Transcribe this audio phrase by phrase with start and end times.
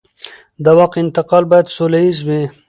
[0.63, 2.41] د واک انتقال باید سوله ییز وي